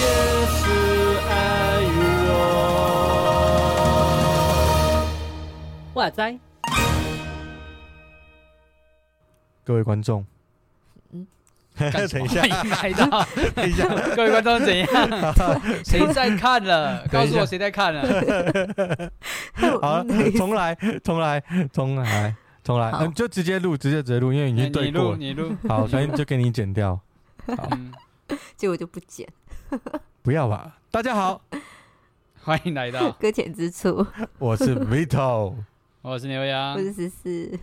[0.00, 0.06] 也
[0.46, 0.62] 是
[1.28, 1.32] 爱
[1.96, 2.00] 我。
[5.94, 6.38] 哇塞！
[9.66, 10.26] 各位观众，
[11.76, 14.88] 等一下，欢迎来到，等一下，各位观众怎样？
[15.84, 17.04] 谁在看了？
[17.10, 19.10] 告诉我谁在看了？
[19.82, 20.04] 好，
[20.36, 25.16] 重来，重来，重来，重来，好嗯，就直接录，直接直接录，因为已经对过了。
[25.16, 25.52] 你录。
[25.68, 26.98] 好，所以就给你剪掉。
[27.56, 27.92] 好，嗯，
[28.56, 29.28] 结果就不剪，
[30.22, 30.78] 不要吧。
[30.92, 31.42] 大家好，
[32.42, 34.06] 欢迎来到，搁浅之处。
[34.38, 35.56] 我是 Vito，
[36.04, 36.78] 我是牛羊我。
[36.78, 37.58] 是十四，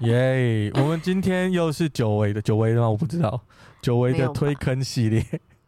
[0.00, 0.70] 耶！
[0.74, 2.90] 我们今天又是久违的，久违的吗？
[2.90, 3.40] 我不知道，
[3.80, 5.24] 久违的推坑系列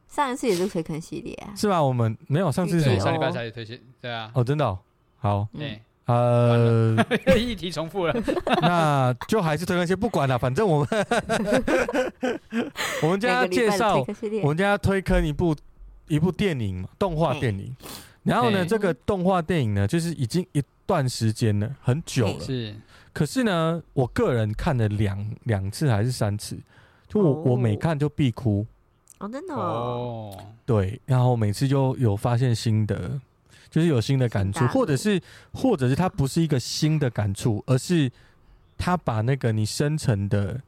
[0.09, 1.55] 上一次也是推坑系列啊。
[1.57, 1.83] 是吧？
[1.83, 3.09] 我们没有上次是对，什么？
[3.13, 4.31] 上礼拜才推荐，对啊。
[4.35, 4.79] 哦，真的哦。
[5.21, 6.95] 好，对，呃，
[7.35, 8.15] 议题重复了。
[8.61, 10.89] 那就还是推坑系，不管了，反正我们
[13.03, 14.05] 我们今天要两个礼拜的介绍
[14.43, 15.57] 我们家推坑一部
[16.09, 17.75] 一部电影嘛，动画电影。
[18.23, 22.41] 然后呢，这个动画电影呢，就是已经一段时间了，很久了。
[22.41, 22.75] 是，
[23.13, 26.57] 可是呢，我个人看了两两次还是三次，
[27.09, 27.43] 就我、哦。
[27.47, 28.65] 我每看就必哭，
[29.19, 33.21] 哦，真的哦，哦，对，然后每次就有发现新的，
[33.69, 35.21] 就是有新的感触，或者是
[35.53, 38.11] 或者是它不是一个新的感触，而是
[38.79, 40.61] 它把那个你深层的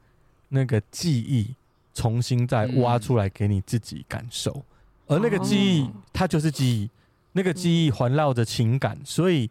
[0.48, 1.54] 那个记忆
[1.94, 4.64] 重新再挖出来给你自己感受，
[5.06, 6.90] 而那个记忆哦它就是记忆，
[7.34, 9.50] 那个记忆环绕着情感，所以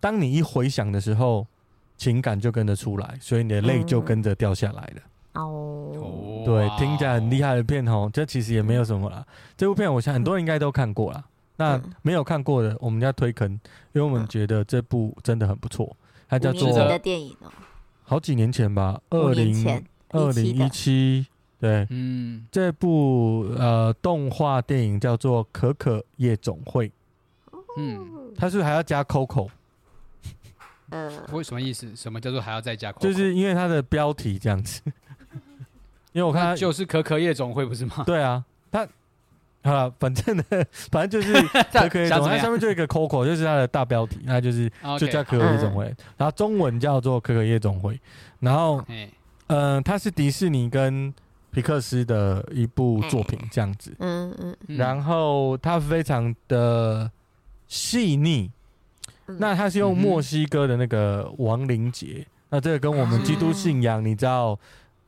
[0.00, 1.46] 当你一回想的时候，
[1.96, 5.02] 情感就跟着出来，所以你的泪就跟着掉下来了。
[5.40, 6.42] 哦，哦。
[6.44, 9.24] 对，听起来很厉害的片哦，这其实也没有什么啦。
[9.56, 11.24] 这部片我想很多人应该都看过啦。
[11.56, 11.92] 那嗯。
[12.02, 13.50] 没有看过的，我们家推坑，
[13.92, 15.96] 因为我们觉得这部真的很不错。
[16.28, 17.52] 它叫做五年的电影哦，
[18.02, 21.26] 好几年前吧，二零二零一七，
[21.60, 26.88] 对，嗯，这部呃动画电影叫做《可可夜总会》，
[27.76, 29.48] 嗯，他是不是还要加 Coco，
[30.90, 31.94] 嗯，为什么意思？
[31.96, 33.00] 什么叫做还要再加 Coco？
[33.00, 34.80] 就是因为它的标题这样子。
[36.12, 38.04] 因为我看它就是可可夜总会不是吗？
[38.06, 38.86] 对啊，它
[39.64, 40.44] 好了，反正呢，
[40.92, 41.32] 反正就是
[41.72, 45.86] 可可夜总会，它上面就一个 Coco，就是它的大标题，那就是就叫可可夜总会，
[46.16, 48.00] 然后中文叫做可可夜总会，
[48.38, 49.10] 然后哎，
[49.48, 51.12] 嗯、呃，它是迪士尼跟
[51.50, 54.76] 皮克斯的一部作品这样子，嗯嗯，嗯。
[54.76, 57.10] 然后它非常的
[57.68, 58.50] 细腻，
[59.26, 64.58] 嗯那它是用墨西哥的那个亡灵节，那这个跟我们基督信仰你知道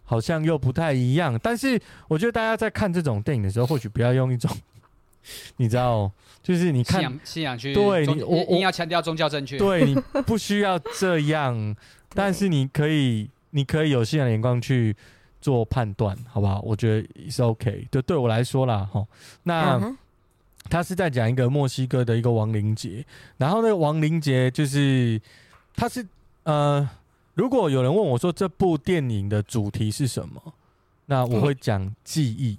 [0.05, 4.51] 好像又不太一样，但是我觉得大家在看这种电影的时候，或许不要用一种
[5.57, 6.11] 你知道，
[6.43, 7.01] 就是你看。
[7.01, 9.95] 信仰信仰去对宗你我我硬要强调宗教正确，对你
[10.25, 11.75] 不需要这样，
[12.11, 14.97] 但是你可以，你可以有信仰的眼光去
[15.41, 16.61] 做判断，好不好？
[16.63, 17.87] 我觉得是 OK。
[17.91, 19.05] 就对我来说啦，哈，
[19.43, 19.97] 那
[20.69, 23.05] 他是在讲一个墨西哥的一个亡灵节，
[23.37, 25.21] 然后那个亡灵节就是，
[25.75, 26.07] 他是
[26.45, 26.89] 呃，
[27.35, 30.41] 如果有人问我说这部电影的主题是什么，
[31.07, 32.59] 那我会讲记忆，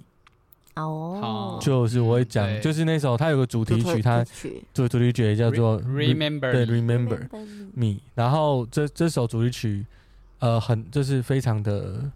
[0.74, 4.24] 哦好，就是我会讲，就是那首他有个主题曲，他
[4.72, 7.28] 主主题曲也叫做 Remember 对 Remember。
[7.74, 9.86] me，然后这这首主题曲，
[10.38, 12.10] 呃，很就是非常的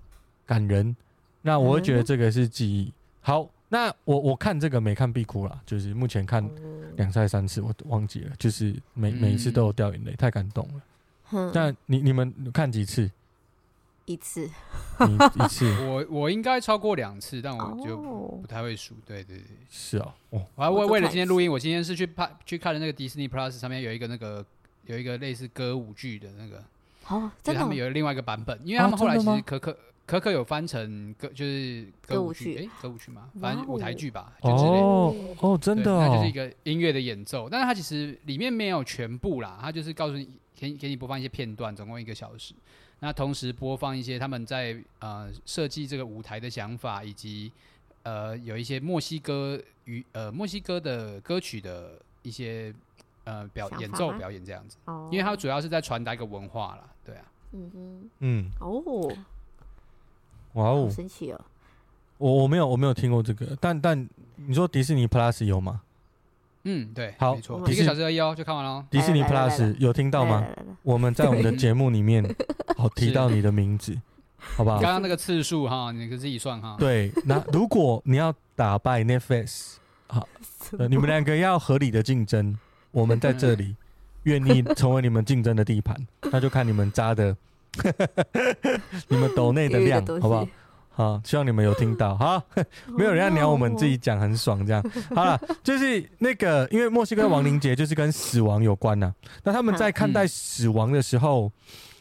[0.46, 0.96] 感人。
[1.42, 2.92] 那我会觉得这个是记忆。
[3.20, 6.46] 好，那我我看这个没看必哭啦，就是目前看
[6.96, 10.82] 两赛三次，我忘记了，就是每每一次都有掉眼泪，太感动了。
[11.24, 13.10] 哼那你你们看几次？
[14.04, 14.46] 一次。
[14.98, 15.64] 你一次？
[15.88, 18.94] 我我应该超过两次，但我就哦不太会数。
[19.06, 24.44] 对对对，是哦，哦，我还为为了今天录音，我今天是去拍去看的那个 Disney Plus 上面有一个那个
[24.84, 26.62] 有一个类似歌舞剧的那个，
[27.08, 34.76] 哦，就真的哦他们有另外一个版本，因为他们后来其实可可可可有翻成歌就是歌舞剧，哎，歌舞剧嘛，反正舞台剧吧，就之类的。
[34.76, 42.52] 哦哦，真的对它就是一哦，个音乐的演奏，但是它其实里面没有全部啦，它就是告诉你，给你给你播放一些片段，总共一个小时。
[43.00, 47.50] 那同时播放一些他们在呃设计这个舞台的想法，以及
[48.02, 52.72] 呃有一些墨西哥与呃墨西哥的歌曲的一些
[53.24, 59.12] 呃表演奏表演这样子，哦，因为它主要是在传达一个文化啦，对啊，嗯哼，嗯，哦，
[60.54, 61.40] 哇好哦，神奇哦，
[62.18, 65.80] 我我没有我没有听过这个，但但你说迪士尼 Plus 有吗？
[66.64, 68.84] 嗯，对，好没错，迪一士个小时而已哦，就看完了。
[68.88, 70.40] 迪士尼 Plus 有听到吗？
[70.40, 72.24] 来来来来我们在我们的节目里面，
[72.76, 73.98] 好提到你的名字，
[74.38, 74.92] 好不好刚？
[74.92, 76.76] 刚那个次数哈，你可自己算哈。
[76.78, 79.74] 对，那如果你要打败 Netflix，
[80.06, 80.28] 好，
[80.78, 82.56] 呃你们两个要合理的竞争，
[82.92, 83.74] 我们在这里，
[84.22, 85.96] 愿意成为你们竞争的地盘，
[86.30, 87.36] 那就看你们扎的，
[89.08, 90.46] 你们抖内的量，好不好？
[90.94, 92.16] 好，希望你们有听到。
[92.16, 92.42] 好，
[92.98, 94.82] 没有人要鸟我们自己讲很爽这样。
[95.16, 99.14] 好了，就是那个，因为墨西哥亡灵节就是跟死亡有关呐、啊。
[99.44, 101.50] 那他们在看待死亡的时候，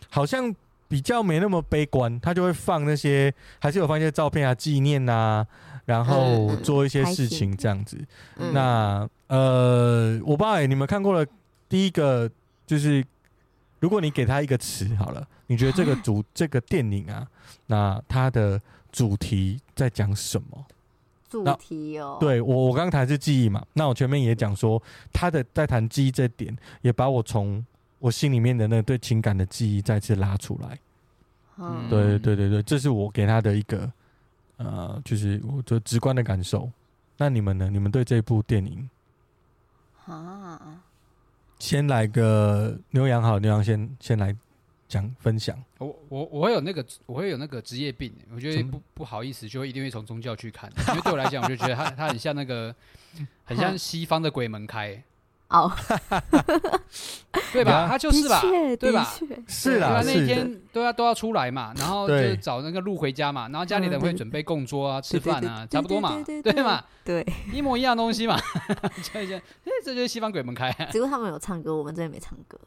[0.09, 0.53] 好像
[0.89, 5.47] 比较没那么悲观，他就会放那些，还是有放一些照片啊、纪念啊，
[5.85, 7.97] 然后做一些事情这样子。
[8.35, 11.25] 那呃，我不知道、欸、你们看过了。
[11.69, 12.29] 第一个
[12.68, 13.01] 就是，
[13.79, 17.27] 如果你给他一个词好了，你觉得这个主这个电影啊，
[17.65, 18.57] 那它的
[18.89, 20.65] 主题在讲什么？
[21.30, 24.81] 主题哦，对我我刚刚谈是记忆嘛，那我前面也讲说，
[25.12, 27.65] 他的在谈记忆这点，也把我从
[28.00, 30.80] 我心里面的那个对情感的记忆再次拉出来。
[31.57, 33.92] 嗯，对对对对，这是我给他的一个
[34.56, 36.71] 呃，就是我的直观的感受。
[37.18, 37.69] 那你们呢？
[37.69, 38.89] 你们对这部电影
[40.06, 40.81] 啊？
[41.59, 44.33] 先来个牛羊好，牛羊先先来
[44.92, 45.58] 讲分享。
[45.78, 52.76] 我我我会有那个我会有那个职业病，我觉得不不好意思，就会一定会从宗教去看，因为对我来讲，我就觉得他他很像那个
[53.46, 55.02] 很像 西方的鬼门开。
[55.48, 55.70] 哦，
[57.52, 57.86] 对吧？
[57.86, 58.40] 他就是吧，
[58.80, 59.14] 对吧？
[59.48, 66.82] 是啊，那一天都要都要出来嘛，然后就找那个路回家嘛，然后家里人会准备供桌啊、吃饭啊，差不多嘛，对嘛？
[67.04, 68.40] 对，一模一样东西嘛。
[69.12, 69.26] 这
[69.84, 70.72] 这就是西方鬼门开。
[70.90, 72.58] 只不过他们有唱歌，我们这边没唱歌。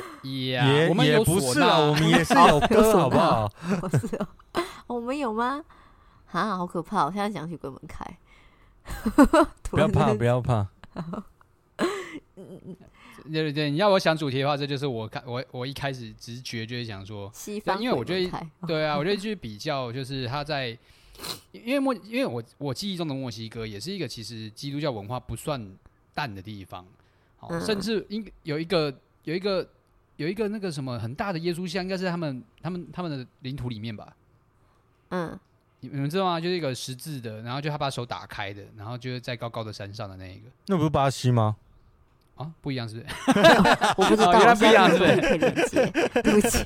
[0.22, 3.50] 也我们也不是啊，我们也是有歌， 好不好？
[3.98, 5.62] 是哦，我们有吗？
[6.30, 7.04] 啊，好可怕！
[7.04, 8.04] 我现在想起鬼门开。
[9.70, 10.66] 不要怕，不要怕。
[13.24, 20.76] 对对对，你要我想主题的话，这就是我看我我一开始直觉就是想说，西方，因为我觉得对啊，我觉得去比较，就是他在，
[21.52, 25.64] 因为墨，因为我我记忆中的墨西哥也是一个其实基督教文化不算
[26.14, 26.84] 淡的地方，
[27.36, 28.92] 好，甚至应有一个
[29.22, 29.68] 有一个
[30.22, 34.14] 有一个那个什么很大的耶稣像，应该是他们他们他们的领土里面吧，
[35.10, 35.38] 嗯。
[35.84, 36.40] 你们知道吗？
[36.40, 40.42] 就是一个十字的，然后就他把手打开的，然后就是在高高的山上的那一个。
[40.66, 41.56] 那不是巴西吗？
[42.36, 43.06] 啊，不一样是不是？
[43.98, 46.22] 我不知道，原来不一样是不是？
[46.22, 46.58] 对不起。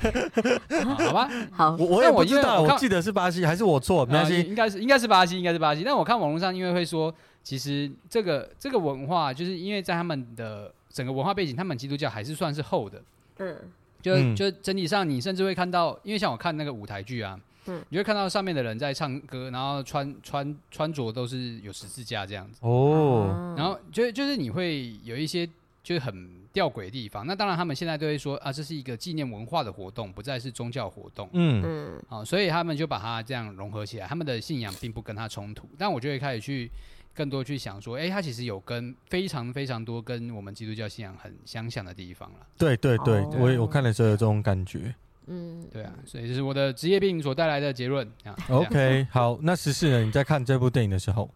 [0.84, 4.04] 好吧，好，我我也不知道，我记得是巴西，还是我错？
[4.04, 5.82] 没关系，应该是应该是巴西，应该是巴西。
[5.82, 7.10] 但我看网络上，因为会说，
[7.42, 13.02] 其实这个这个文化，就是因为在他们的整个文化背景，他们基督教还是算是厚的。
[13.38, 13.56] 嗯，
[14.02, 17.38] 就就整体上，你甚至会看到，因为像我看那个舞台剧啊。
[17.68, 25.44] 嗯，你会看到上面的人在唱歌，然后穿穿穿着都是有十字架这样子哦，然后就就是你会有一些
[25.82, 27.26] 就是很吊诡的地方。
[27.26, 31.28] 那当然他们现在都会说啊，这是一个纪念文化的活动，不再是宗教活动。
[31.32, 35.68] 嗯嗯，好，所以他们就把它这样融合起来，他们的信仰并不跟他冲突。
[35.76, 36.70] 但我就会开始去
[37.16, 42.46] 更多去想说，哎，他其实有跟非常非常多跟我们基督教信仰很相像的地方了。
[42.58, 44.94] 对对对，我我看的时候有这种感觉。
[45.28, 48.36] 嗯，对啊，所以这是我的职业病所带来的结论啊。
[48.48, 50.02] OK，好，那十四呢？
[50.02, 51.28] 你在看这部电影的时候，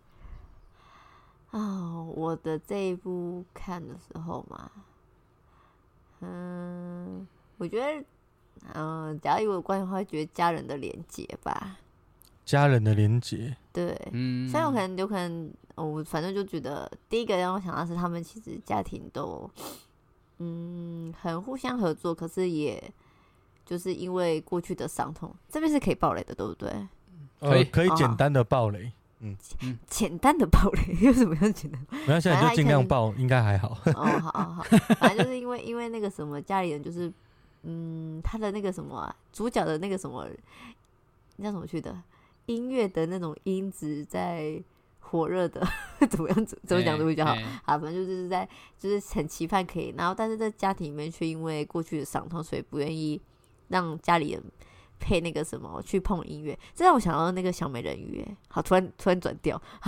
[1.51, 4.71] 哦，我的这一部看的时候嘛，
[6.21, 8.05] 嗯，我觉得，
[8.75, 11.79] 嗯，假如有关系的话，会觉得家人的连结吧。
[12.45, 19.51] 家人的连结，对，嗯，虽然我可能有可能，我反正就觉得，第一个让我想到是他们其实家庭都，
[20.39, 22.93] 嗯，很互相合作，可是也。
[23.63, 26.89] 就是因为过去的伤痛，这边是可以爆雷的，对不对？
[27.39, 28.91] 可以，可以简单的爆雷，
[29.21, 29.37] 嗯，
[29.87, 31.81] 简单的爆雷 有什么样简单？
[31.89, 33.79] 没关系，你就尽量爆，应该还好。
[33.85, 34.63] 哦，好好好，
[34.99, 37.13] 反正就是因为因为那个什么家里人就是，
[37.63, 40.27] 嗯，他的那个什么啊，主角的那个什么，
[41.37, 41.97] 你叫什么去的？
[42.47, 44.61] 音乐的那种音质在
[45.11, 45.61] 火热的，
[46.09, 46.47] 怎么样？
[46.47, 47.33] 怎么讲都比较好。
[47.65, 48.49] 啊，反正就是在
[48.79, 53.21] 就是很期盼可以，然后但是在家庭里面却因为过去的伤痛，所以不愿意。
[53.73, 54.43] 让家里人
[54.99, 59.55] 配那个什么去碰音乐，这让我想到那个小美人鱼，哎，好，突然突然转调，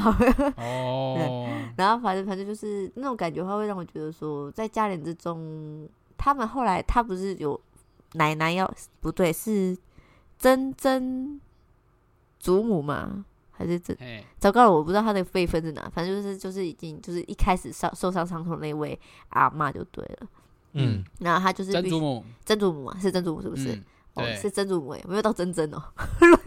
[0.57, 7.61] 哦，然后反正反正就是那种感觉的话，会让我觉得说，在家人之中，他们后来他不是有
[8.13, 9.77] 奶奶要不对，是
[10.39, 11.41] 曾曾
[12.39, 13.25] 祖母吗？
[13.63, 13.97] 还是这？
[14.39, 20.29] 糟糕了，我不知道他的辈分在哪，反正就是就是已经就是一开始受受伤伤痛那位阿妈就对了。
[20.73, 23.73] 嗯，然后他就是曾祖母，曾祖母啊，是曾祖母是不是？
[23.73, 25.81] 嗯、哦，是曾祖母哎，没有到曾曾哦，
[26.21, 26.41] 乱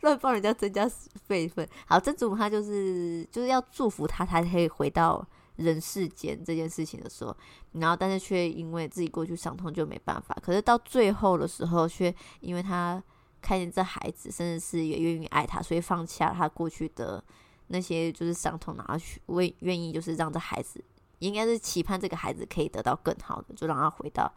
[0.00, 0.90] 乱帮人家增加
[1.26, 1.68] 辈分。
[1.86, 5.24] 好，曾祖母她就是就是要祝福他，才可以回到
[5.56, 7.36] 人世间这件事情的时候，
[7.72, 10.36] 然后但是却因为自己过去伤痛就没办法。
[10.42, 13.02] 可是到最后的时候，却因为他
[13.46, 17.22] 看见这孩子，甚至是也愿意爱他，所以放下他过去的
[17.68, 20.82] 那些就是伤痛，然后去为愿意就是让这孩子。
[21.20, 24.34] 应该是期盼这个孩子可以得到更好的，就让他回到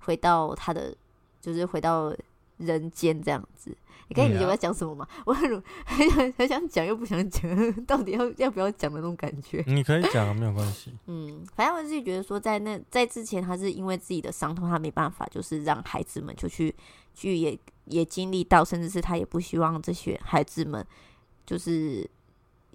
[0.00, 0.94] 回到他的，
[1.40, 2.14] 就是回到
[2.58, 3.74] 人间这样子。
[4.14, 5.08] 你看你有要讲什么吗？
[5.24, 9.64] 我很很想 很想讲又不想讲，到底要要不要讲的那种感觉？
[9.66, 10.92] 你可以讲，没有关系。
[11.06, 16.74] 嗯，反正我自己觉得说，在那在之前，他是因为自己的伤痛，他没办法，就是让孩子们就去
[17.14, 20.86] 去也也经历到，甚至是他也不希望这些孩子们，
[21.46, 22.08] 就是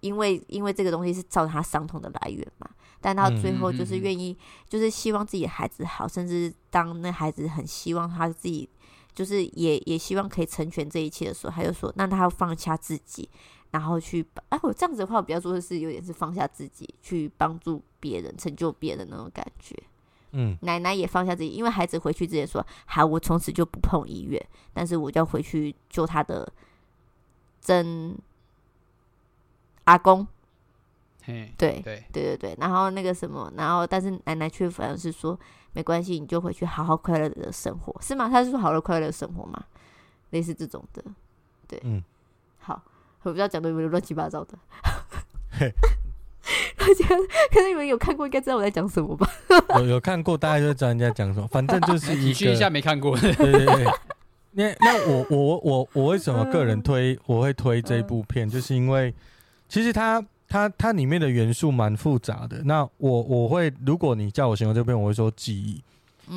[0.01, 2.67] 因为因为这个东西是造成他伤痛的来源嘛。
[2.99, 4.35] 但到最后就是愿意，
[4.67, 8.67] 就是希望自己的孩子好，甚至当那孩子很希望他自己。
[9.17, 13.27] 就是也也希望可以成全这一切的时候，他就说，那他要放下自己，
[13.71, 19.75] 然后去，哎，我这样子的话，我比较说的是有点是放下自己，去帮助别人，成就别人那种感觉。
[20.33, 24.39] 嗯，奶奶也放下自己，因为孩子回去之前说，好，我从此就不碰医院，
[24.71, 26.47] 但是我就要回去救他的
[27.59, 28.15] 真
[29.85, 30.27] 阿公。
[31.23, 35.39] 嘿，对对对对对，然后那个什么，然后但是奶奶却反而是说。
[35.77, 38.27] 没关系，你就回去好好快乐的生活，是吗？
[38.27, 39.63] 他是说好了快乐的生活吗？
[40.31, 41.03] 类似这种的，
[41.67, 42.03] 对，嗯，
[42.57, 42.81] 好，
[43.21, 44.57] 我不知道讲的有没有乱七八糟的。
[46.79, 47.05] 大家
[47.51, 49.29] 可能你们有看过，应该知道我在讲什么吧？
[49.77, 51.47] 有有看过，大家就知道人家讲什么。
[51.47, 53.15] 反正就是 一个，一下没看过。
[53.15, 53.85] 对对对。
[54.53, 59.13] 那那我我我我为什么个人推我会推这部片，就是因为
[59.69, 60.25] 其实他。
[60.47, 62.61] 它它里面的元素蛮复杂的。
[62.63, 65.83] 那我我会，如果你叫我形容这篇，我会说记忆。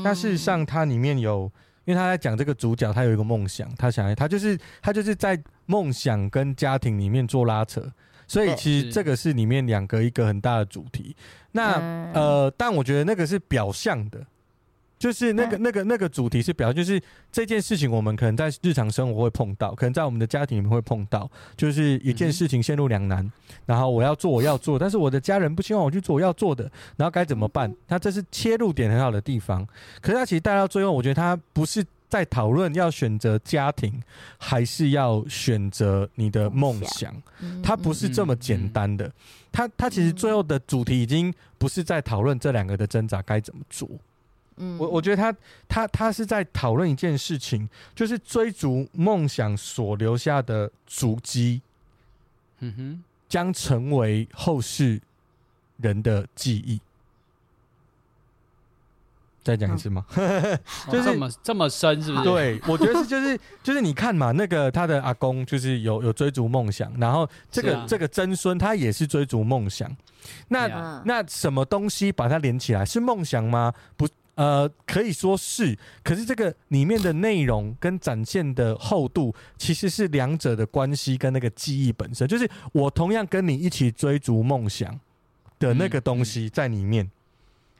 [0.03, 1.51] 那事实上，它里面有，
[1.85, 7.83] 因为他在讲这个主角，他有一个梦想，他想要，他就是他就是在梦想跟家庭里面做拉扯。
[8.27, 11.17] 所以其实这个是里面两个一个很大的主题。
[11.51, 11.81] 那
[12.15, 14.25] 呃，但我觉得那个是表象的。
[15.01, 17.01] 就是那个、那个、那个主题是表，就是
[17.33, 23.27] 这件事情我们可能在日常生活会碰到，可能在我们的家庭里面会碰到，就是一件事情陷入两难，
[23.65, 27.75] 然后我要做我要做，但是我的家人不希望我去做我要做的，然后该怎么办？
[27.89, 29.67] 那这是切入点很好的地方。
[30.03, 34.03] 可是他其实带到最后，我觉得他不是在讨论要选择家庭，
[34.37, 37.11] 还是要选择你的梦想，
[37.63, 39.11] 他不是这么简单的。
[39.51, 43.89] 他他其实最后的主题已经不是在讨论这两个的挣扎该怎么做。
[44.79, 45.35] 我我觉得他
[45.69, 51.63] 他他是在讨论一件事情，就是追逐梦想所留下的足迹，
[52.59, 55.01] 嗯哼，将成为后世
[55.79, 56.81] 人的记忆。
[59.43, 60.05] 再讲一次吗？
[60.93, 62.25] 就是这么这么深，是不是？
[62.25, 69.91] 对，我觉得是，就是就是你看嘛，那个他的阿公就是有有追逐梦想，然后这个、啊、这个曾孙他也是追逐梦想。
[70.49, 72.85] 那、啊、那什么东西把它连起来？
[72.85, 73.73] 是梦想吗？
[73.97, 74.07] 不。
[74.41, 84.99] 呃，可以说是，可是这个里面的内容跟展现的厚度，其实是两者的关系跟那个记忆本身，就是我同样跟你一起追逐梦想
[85.59, 87.11] 的那个东西在里面，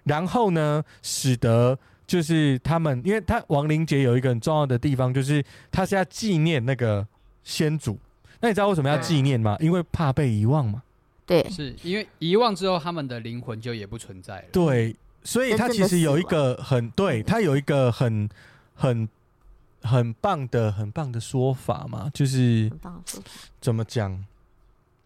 [0.05, 7.09] 然后呢，使得就是他们，因为他亡灵节有一个很重要的地方，就是他是要纪念那个
[7.43, 7.99] 先祖。
[8.43, 9.57] 那你知道为什么要纪念吗？
[9.61, 10.83] 因为怕被遗忘嘛。
[11.25, 14.49] 对，是因为遗忘之后，他们的灵魂就也不存在了。
[14.53, 14.95] 对。
[15.23, 18.29] 所以他其实有一个很对，他有一个很
[18.75, 19.09] 很
[19.83, 22.71] 很棒的很棒的说法嘛，就是
[23.61, 24.13] 怎么讲？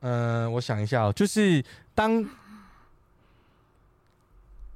[0.01, 2.25] 嗯、呃，我想一下哦，就是当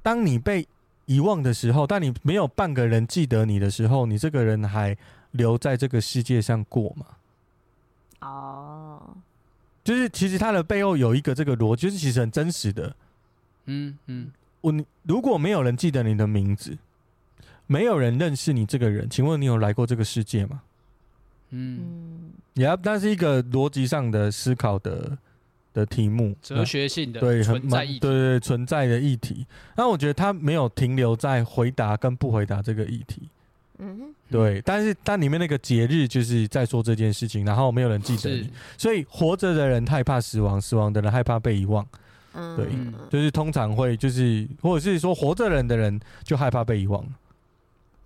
[0.01, 0.67] 当你被
[1.05, 4.97] 遗忘的时候，当你没有半个人记得你的时候，你这个人还
[5.31, 7.05] 留在这个世界上过吗？
[8.21, 9.15] 哦，
[9.83, 12.95] 就是其实他的背后有一个这个逻辑，就是其实很真实的。
[13.65, 14.31] 嗯嗯。
[14.61, 14.73] 我
[15.03, 16.77] 如果没有人记得你的名字，
[17.67, 20.61] 没有人认识你这个人，请问你有来过这个世界吗？
[21.51, 25.17] 嗯，也要，那是一个逻辑上的思考的
[25.73, 29.45] 的题目，哲学性的对存在议题，对对存在的议题。
[29.75, 33.29] 那我觉得他没有停留在回答跟不回答这个议题。
[33.79, 41.87] 嗯，对，但是但里面那个节日就是在说这件事情，然后没有人记得你，所以活着的人害怕死亡，死亡的人害怕被遗忘。
[42.31, 42.69] 对，
[43.09, 47.05] 就是通常会就是，或者是说活着人的人就害怕被遗忘，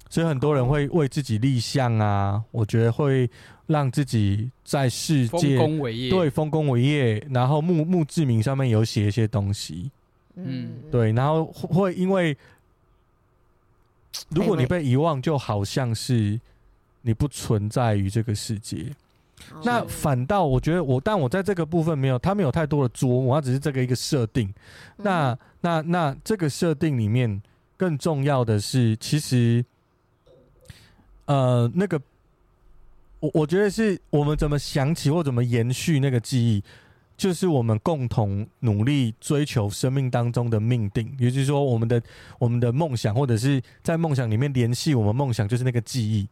[0.10, 3.30] 所以很多人会为自己立项啊，我觉得会
[3.68, 9.92] 让自己在世界丰功伟业，对，丰功伟业，然后墓墓志铭上面有写一些东西，
[10.36, 12.36] 嗯，对，然后会因为
[14.30, 16.40] 如果你被遗忘，就好像是
[17.02, 18.94] 你不存在于这个世界。
[19.64, 24.54] 那反倒我觉得我，但我在这个部分没有，他没有太多的琢磨，他只是这个一个设定。
[24.98, 27.42] 那那那这个设定里面
[27.78, 29.64] 更重要的是，其实，
[31.26, 32.02] 呃，那个
[33.20, 36.64] 我我觉得是我们怎么想起或怎么延续那个记忆，
[37.16, 42.02] 就是我们共同努力追求生命当中的命定，也就是说，我们的
[42.40, 46.28] 我们的梦想，或者是在梦想里面联系我们梦想，就是那个记忆。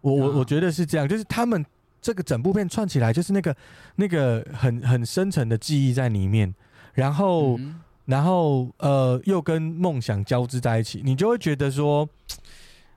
[0.00, 1.64] 我我我觉得是这样，就是他们
[2.02, 3.56] 这个整部片串起来，就是那个
[3.96, 6.54] 那个很很深层的记忆在里面，
[6.92, 12.06] 然后、嗯、然后呃，又跟梦想交织在一起，你就会觉得说，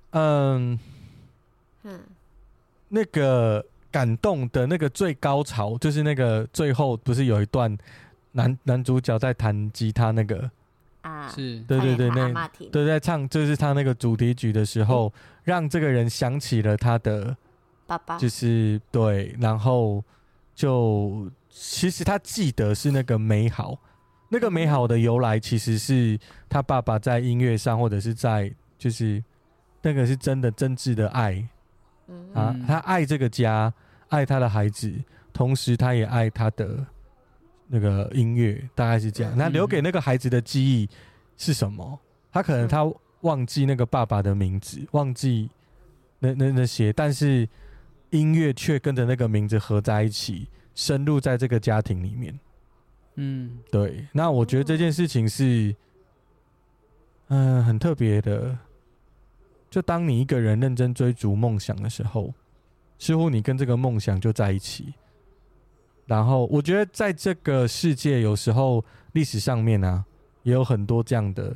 [0.09, 0.77] 嗯
[1.83, 1.99] 嗯，
[2.89, 3.65] 那个。
[3.95, 7.73] 感动的那个最高潮，就是那个最后不是有一段
[8.33, 10.51] 男男主角在弹吉他那个？
[10.99, 11.61] 啊，是。
[11.61, 15.13] 对对对，那对在唱就是他那个主题曲的时候，
[15.45, 17.33] 让这个人想起了他的
[17.87, 20.03] 爸爸，就是对，然后
[20.53, 23.77] 就其实他记得是那个美好，
[24.29, 29.23] 那个美好的由来其实是他爸爸在音乐上或者是在就是
[29.81, 31.47] 那个是真的真挚的爱，
[32.33, 33.73] 啊，他爱这个家。
[34.09, 34.93] 爱他的孩子，
[35.33, 36.85] 同时他也爱他的
[37.67, 39.33] 那个音乐，大概是这样。
[39.35, 40.87] 那留给那个孩子的记忆
[41.37, 41.99] 是什么？
[42.31, 42.89] 他可能他
[43.21, 45.49] 忘记那个爸爸的名字，忘记
[46.19, 47.49] 那那那些，但是
[48.15, 52.39] 音乐却跟着那个名字合在一起，深入在这个家庭里面。
[53.15, 54.07] 嗯，对。
[54.13, 55.75] 那我觉得这件事情是，
[57.27, 58.57] 嗯、呃，很特别的。
[59.69, 62.33] 就当你一个人认真追逐梦想的时候。
[62.97, 64.93] 似乎你跟这个梦想就在一起，
[66.05, 68.81] 然后我觉得在这个世界，有时候
[69.11, 70.05] 历史上面呢、啊，
[70.43, 71.53] 也有很多这样的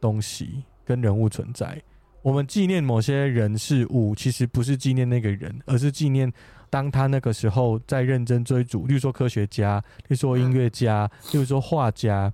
[0.00, 1.80] 东西跟人物存在。
[2.22, 6.32] 我们纪念某些人事物，其实不是纪念那个人，而是纪念
[6.70, 12.32] 当他那个时候在认真追逐，例如说科学家，例如说音乐家，例如说画家，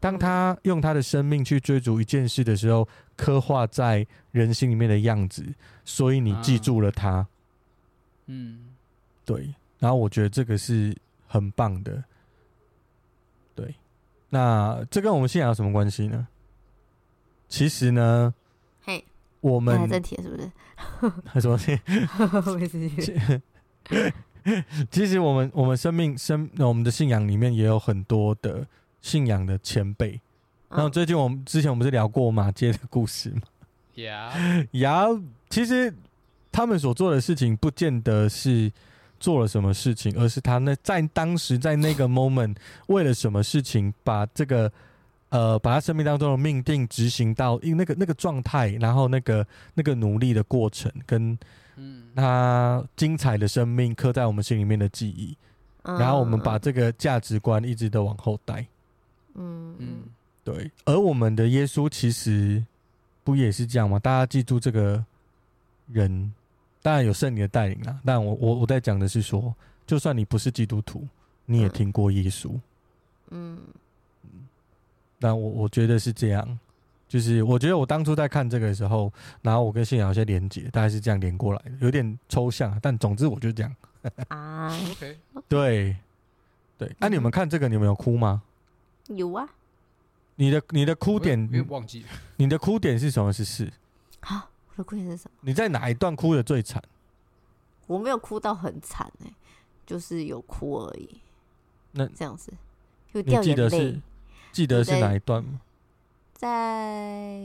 [0.00, 5.44] 当他用他的生命去追逐一件事的时候，刻画在人心里面的样子，
[5.84, 7.26] 所以你记住了他。
[8.26, 8.74] 嗯，
[9.24, 10.94] 对，然后我觉得这个是
[11.26, 12.02] 很棒的，
[13.54, 13.74] 对，
[14.28, 16.28] 那这跟我们信仰有什么关系呢？
[17.48, 18.47] 其实呢，嘿，
[19.40, 20.50] 我们还在铁是不是？
[21.24, 21.58] 还 什么
[24.90, 28.66] 其实我们我们生命生我们的信仰里面也有很多的
[29.00, 30.20] 信仰的前辈。
[30.68, 33.42] 然后最近我们之前我们是聊过马街的故事嘛？
[33.96, 34.32] 呀
[34.72, 35.06] 呀，
[35.50, 35.92] 其实。
[36.50, 38.72] 他们所做的事情，不见得是
[39.20, 44.72] 做了什么事情，而是他那在当时在那个 moment 为了什么事情，把这个
[45.30, 51.38] 呃，把他生命当中的命定执行到，因为那个那个状态，然后那个那个努力的过程，跟
[51.76, 55.36] 嗯他精彩的生命刻在我们心里面的记忆，
[55.82, 58.66] 然后我们把这个价值观一直都往后带。
[59.34, 60.02] 嗯嗯，
[60.44, 60.70] 对。
[60.84, 62.64] 而我们的耶稣其实
[63.22, 63.98] 不也是这样吗？
[63.98, 65.04] 大家记住这个
[65.92, 66.32] 人。
[66.80, 69.52] 当然有圣灵的带领啊，但我我我在讲的是说，
[69.84, 71.06] 就算你不是基督徒，
[71.44, 72.52] 你也听过耶稣，
[73.30, 73.58] 嗯，
[75.18, 76.58] 那我我觉得是这样，
[77.08, 83.76] 就是我觉得我当初在看这个的时候，然后我跟信仰有些连接，大概是这样连过来的，有点抽象，但总之我就这样
[84.28, 85.96] 啊，OK，对
[86.78, 88.42] 对，那、啊、你们看这个，你们有哭吗？
[89.08, 89.48] 有啊，
[90.36, 93.32] 你的你的哭点，忘记了，你的哭点是什么？
[93.32, 93.72] 是是？
[94.20, 94.50] 好。
[94.86, 95.36] 哭点是什么？
[95.40, 96.80] 你在哪一段哭的最惨？
[97.88, 99.34] 我没有哭到很惨哎、欸，
[99.84, 101.20] 就是有哭而已。
[101.90, 102.52] 那这样子，
[103.12, 104.00] 就掉眼泪。
[104.52, 105.60] 记得是，哪一段吗？
[106.32, 107.40] 在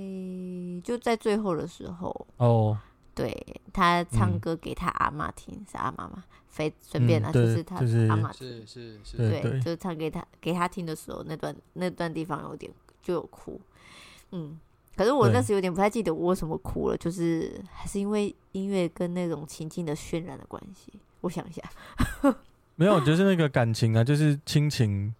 [0.84, 2.78] 就在最后的时候哦，
[3.16, 3.36] 对
[3.72, 6.24] 他唱歌给他阿妈听，嗯、是阿妈吗？
[6.50, 7.78] 非随便啊，嗯、就是他
[8.10, 13.60] 阿妈、是，是是对就是唱给他给他听的时候，那段那段地方有点就有哭，
[14.32, 14.60] 嗯。
[14.96, 20.94] 可是我那时有点不太记得我为什么哭了，就是还是因为音乐跟那种情境的渲染的关系。
[21.22, 21.64] 我想一下，
[22.76, 25.12] 没有，就是那个感情啊，就是亲情，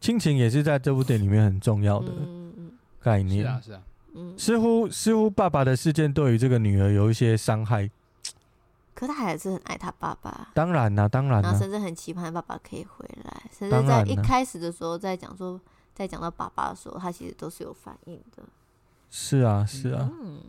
[0.00, 2.12] 亲情也是在这部电影里面很重要的
[3.00, 3.44] 概念。
[3.44, 3.82] 是啊，是啊，
[4.14, 7.90] 嗯，似乎似乎爸爸的事件对于这个女儿有一些伤害，
[8.94, 10.48] 可他还是很爱他爸爸。
[10.54, 15.60] 当然啦，当然啦，然后甚至很期盼爸爸可以回来，甚至在一开始的时候，在讲说，
[15.94, 18.42] 在讲到爸爸的时候，他其实都是有反应的。
[19.10, 20.40] 是啊，是啊，嗯，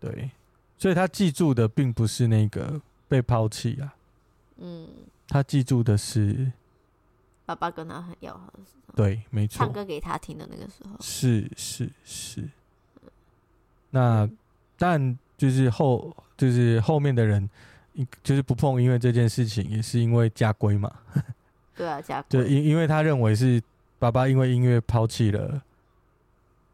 [0.00, 0.30] 对，
[0.78, 3.94] 所以他记住的并不是那个被抛弃啊，
[4.58, 4.88] 嗯，
[5.28, 6.50] 他记住的是
[7.46, 12.48] 爸爸跟他很要好的时候，对，没错，唱歌给他听的那个时候，是是是，
[13.90, 14.28] 那
[14.76, 17.48] 但就是后就是后面的人，
[18.22, 20.90] 就是不碰音乐这件事情，也是因为家规嘛，
[21.74, 23.62] 对啊，家规，对，因因为他认为是
[23.98, 25.62] 爸爸因为音乐抛弃了。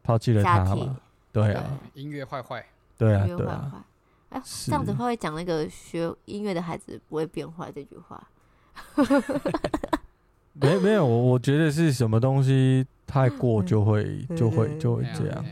[0.03, 0.99] 抛弃了他嘛？
[1.31, 2.65] 对啊，音乐坏坏，
[2.97, 3.85] 对啊，对啊。
[4.29, 8.27] 哎，这样子话会讲那个学音乐的孩子不会变坏这句话。
[10.53, 15.45] 没没有，我我觉得是什么东西太过就会就会就会这样，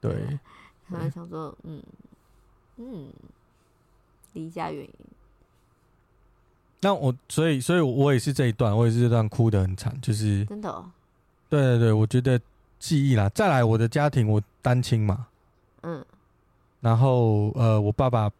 [0.00, 0.38] 对。
[0.88, 1.82] 然后想说，嗯
[2.76, 3.08] 嗯，
[4.32, 4.90] 离家原因，
[6.80, 10.90] 那我所以所以我也是这一段，我也是这段哭得很惨，就是真的、哦，
[11.50, 12.40] 对对对，我觉得
[12.78, 15.26] 记忆啦，再来我的家庭，我单亲嘛，
[15.82, 16.02] 嗯，
[16.80, 18.30] 然后呃，我爸爸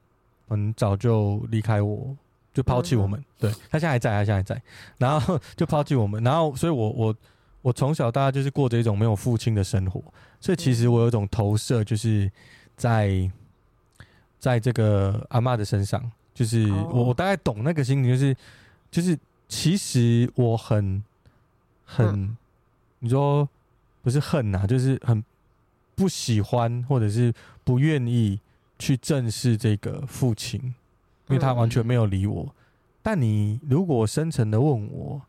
[0.48, 2.16] 很早就离开我，
[2.58, 4.60] 就抛弃我们，嗯、对他现在还在，他现在还在，
[4.96, 7.14] 然后就抛弃我们，然后所以我我
[7.62, 10.02] 我从小到大就是过着一种没有父亲的生活。
[10.40, 12.28] 所以其实我有一种投射，就是
[12.76, 13.30] 在
[14.40, 18.36] 在这个阿嬷的身上，就是我我大概懂那个心情，就是
[18.90, 19.16] 就是
[19.46, 21.00] 其实我很
[21.84, 22.36] 很，
[22.98, 23.48] 你说
[24.02, 25.22] 不是恨呐，就是很
[25.94, 28.40] 不喜欢或者是不愿意
[28.80, 30.74] 去正视这个父亲，
[31.28, 32.54] 因为他完全没有理我。
[33.02, 35.22] 但你如果深层的问我，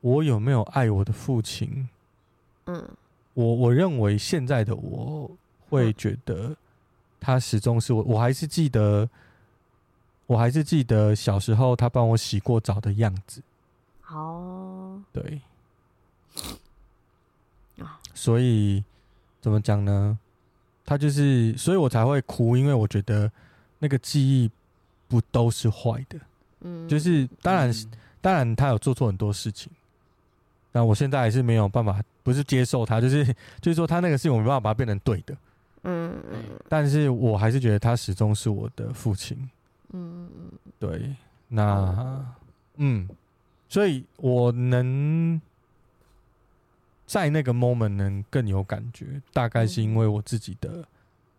[0.00, 1.88] 我有没有爱我的父亲？
[2.66, 2.88] 嗯。
[3.34, 5.28] 我我认为现在的我
[5.68, 6.54] 会觉得，
[7.18, 9.10] 他始终是我，我还是记得，
[10.26, 13.42] 我还是记得小时候他帮我洗过澡的样子。
[14.08, 15.40] 哦，对，
[18.14, 18.84] 所以
[19.40, 20.16] 怎么讲呢？
[20.86, 23.32] 他就是，所以我才会哭，因为我觉得
[23.80, 24.48] 那个记忆
[25.08, 26.18] 不都是坏的。
[26.60, 27.72] 嗯，就是当然，
[28.20, 29.70] 当然他有做错很多事情。
[30.72, 33.24] 但我现在还是没有办法，不是接受他，就是
[33.62, 35.36] 就是说他那个事情我没办法把它变成对的，
[35.84, 39.38] 嗯嗯，但是我还是觉得他始终是我的父亲，
[39.92, 41.14] 嗯嗯，对，
[41.46, 42.26] 那
[42.78, 43.08] 嗯，
[43.68, 45.40] 所以我能
[47.06, 50.84] 在那个 moment 能更有感觉，大概是因为我自己的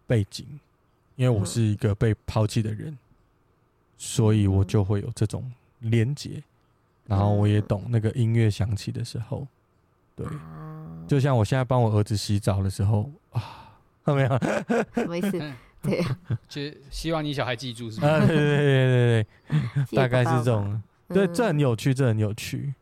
[0.08, 0.46] 背景，
[1.18, 2.98] 因为我是一个被抛弃的人，
[3.98, 6.42] 所以我就会有这种连结。
[7.08, 9.48] 然后我也懂那个音乐响起的时候，
[10.16, 10.26] 对，
[11.08, 14.40] 就像我现在帮我儿子洗澡的时候啊，看到没有？
[14.96, 15.54] 什么意思？
[15.84, 16.04] 对，
[16.50, 18.18] 就希望你小孩记住是吧？
[18.26, 19.28] 对对对对
[19.86, 20.82] 对， 大概是这种。
[21.10, 22.74] 对，这很有趣，这很有趣。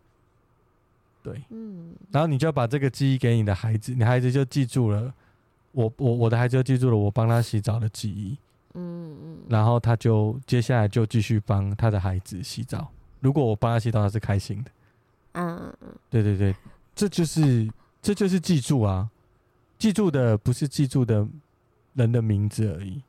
[1.21, 1.93] 对，嗯。
[2.09, 5.13] 然后你就要把这个记忆给你的孩子，你孩子就记住了
[5.73, 8.37] 我我我的孩子就记住了我帮他洗澡的记忆，
[8.73, 9.37] 嗯嗯。
[9.49, 12.91] 然后他就接下来就继续帮他的孩子洗澡。
[13.19, 14.71] 如果我帮他洗澡，他是开心的。
[15.33, 16.55] 嗯嗯，对对对，
[16.93, 17.67] 这就是
[18.01, 19.09] 这就是记住啊，
[19.79, 21.27] 记住的不是记住的
[21.93, 23.01] 人的名字而已，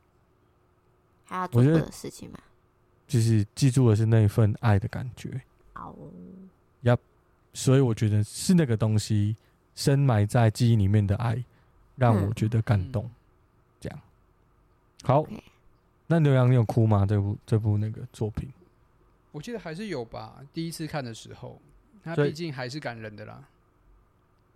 [1.25, 2.39] 还要做的事情嘛，
[3.07, 5.39] 就是记住的是那一份爱的感觉。
[5.75, 5.93] 哦，
[6.81, 6.97] 呀，
[7.53, 9.35] 所以我觉得是那个东西
[9.75, 11.43] 深埋在记忆里面的爱，
[11.95, 13.07] 让我觉得感动。
[13.79, 13.99] 这样，
[15.03, 15.23] 好，
[16.07, 17.05] 那牛羊，你有哭吗？
[17.07, 18.49] 这部这部那个作品？
[19.31, 21.59] 我记得还是有吧，第一次看的时候，
[22.03, 23.43] 他毕竟还是感人的啦。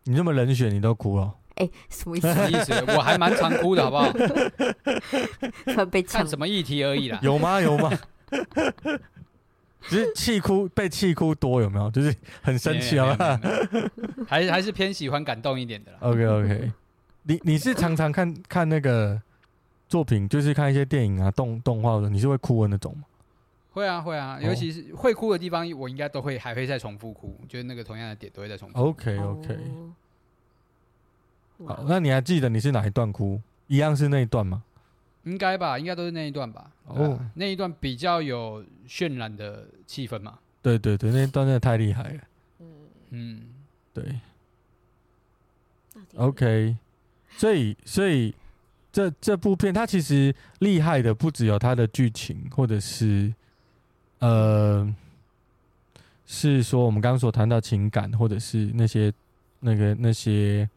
[0.03, 1.35] 你这么冷血，你都哭了？
[1.55, 2.33] 哎、欸，什么意思？
[2.33, 2.73] 什么意思？
[2.95, 5.85] 我还蛮常哭的，好不好？
[5.85, 7.19] 被看什么议题而已啦。
[7.23, 7.59] 有吗？
[7.59, 7.91] 有吗？
[9.83, 11.89] 只是气哭，被气哭多有没有？
[11.91, 13.17] 就是很生气啊。
[14.27, 15.97] 还还是偏喜欢感动一点的啦。
[16.01, 16.71] OK OK，
[17.23, 19.21] 你你是常常看看那个
[19.89, 23.03] 作品，就是看一些电影啊、动动画的，你是会哭的那种吗？
[23.71, 28.79] 会啊会啊，尤其是会哭的地方，我应该都会还会再重复哭，就是那个同样的点都会再重复。
[28.79, 29.57] OK OK，
[31.65, 33.41] 好，那你还记得你是哪一段哭？
[33.67, 34.63] 一样是那一段吗？
[35.23, 36.71] 应该吧，应该都是那一段吧。
[36.85, 40.39] 哦，那一段比较有渲染的气氛嘛。
[40.61, 42.21] 对对对，那一段真的太厉害了。
[42.59, 42.67] 嗯
[43.09, 43.41] 嗯，
[43.93, 44.19] 对。
[46.15, 46.77] OK，
[47.37, 48.33] 所以所以
[48.91, 53.33] 这这部片它其实厉害的不只有它的剧情，或者是。
[54.21, 54.85] 呃，
[56.25, 59.09] 是说我们刚刚所谈到情感，或者是那些
[59.61, 60.69] 那个那些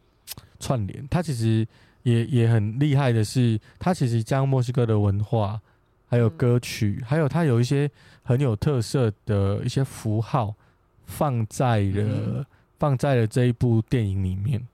[0.61, 1.67] 串联，它其实
[2.03, 5.59] 也也很厉害的是，它其实将墨西哥的文化，
[6.07, 7.91] 还有歌曲，嗯、还有它有一些
[8.23, 10.55] 很有特色的一些符号，
[11.05, 12.45] 放在了、嗯、
[12.79, 14.65] 放在了这一部电影里面。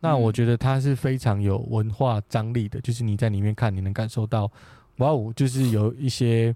[0.00, 4.50] 那我觉得它是非常有文化张力的，就是你在里面看，你能感受到，
[4.96, 6.54] 哇哦，就是有一些。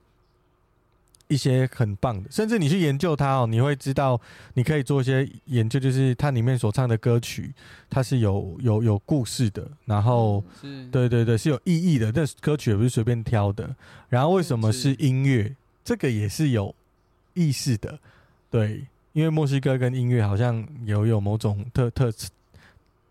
[1.27, 4.21] 一些很棒的，甚至你去研究它哦，你会知道，
[4.53, 7.51] 你可以做一些研究，就是它里面所唱的歌曲，
[7.89, 12.13] 它是有有有故事的，然后，是对对对，是有意义的。
[12.13, 13.75] 但歌曲也不是随便挑的。
[14.11, 15.57] 然后为什么是音乐？
[15.83, 16.75] 这个也是有
[17.33, 17.99] 意识的，
[18.51, 22.13] 对，因为墨西哥跟音乐好像有有某种特特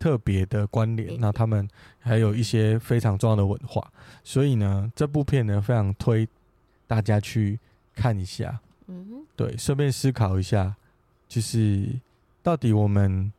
[0.04, 1.66] 特别的关联，那他们
[1.98, 3.90] 还有一些非常重要的文化，
[4.22, 6.28] 所以呢，这部片呢非常推
[6.86, 7.58] 大家去。
[7.96, 10.74] 看一下，嗯哼，对，顺便思考一下，
[11.28, 11.88] 就是
[12.42, 13.32] 到底我们，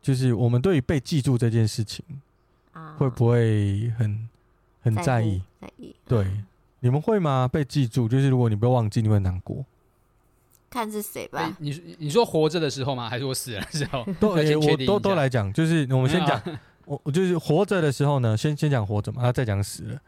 [0.00, 2.04] 就是我们对于被记住这件事情，
[2.72, 4.28] 啊，会不会很
[4.80, 5.42] 很在意？
[5.60, 6.46] 在意，对，嗯
[6.78, 7.48] 你们会吗？
[7.48, 9.64] 被记住，就是如果你被忘记，你会难过。
[10.72, 11.40] 看是谁吧。
[11.40, 13.08] 哎你你说活着的时候吗？
[13.10, 14.04] 还是我死了的时候？
[14.18, 16.40] 都、我都都来讲，就是我们先讲，
[16.86, 20.00] 我我就是活着的时候呢，先先讲活着嘛，然后再讲死了。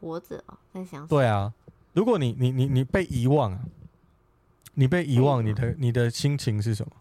[0.00, 1.52] 活着哦，在想对啊，
[1.92, 3.60] 如果你你你你被遗忘啊，
[4.74, 6.92] 你被遗忘，你的你的心情是什么？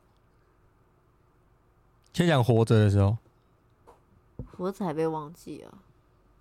[2.14, 3.18] 先讲活着的时候，
[4.58, 5.78] 活着还被忘记了。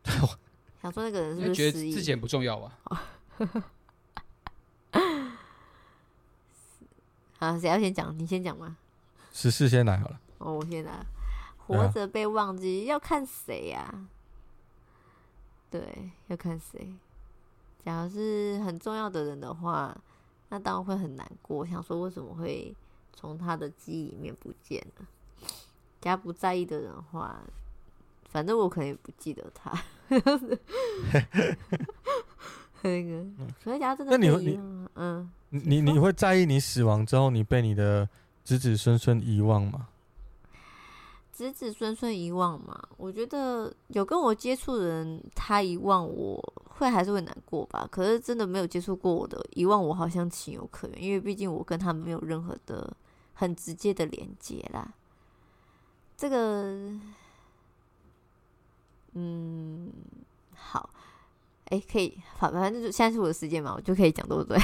[0.83, 1.71] 想说那个人是不是觉？
[1.71, 2.79] 得之前不重要吧？
[7.41, 8.17] 啊，谁要先讲？
[8.17, 8.77] 你先讲吗？
[9.33, 10.21] 十四先来好了。
[10.39, 10.93] 哦，我先来。
[10.93, 11.05] 啊
[11.67, 14.09] 活着被忘记，要看谁呀？
[15.71, 16.93] 对，要看谁。
[17.85, 19.97] 假如是很重要的人的话，
[20.49, 22.75] 那当然会很难过，想说为什么会
[23.15, 25.07] 从他的记忆里面不见了。
[26.01, 27.41] 假如不在意的人的话，
[28.29, 29.73] 反正我可能也不记得他。
[32.83, 33.25] 那个，
[33.63, 38.07] 所以假如真的那你会被遗忘了嗯，你你你会在意你死亡之后，你被你的
[38.45, 39.89] 子子孙孙遗忘吗？
[41.33, 47.89] 子子孙孙遗忘嘛，我觉得有跟我接触的人，他遗忘我会还是会难过吧。
[47.91, 52.95] 可是真的没有接触过我的遗忘，我好像情有可原，因为毕竟我跟他们没有任何的
[53.33, 54.93] 很直接的连接啦。
[56.15, 56.93] 这个，
[59.15, 59.91] 嗯，
[60.55, 60.91] 好。
[61.71, 64.59] 哎，可以，反反正就现在是我的时间嘛，我就可以讲，对不对？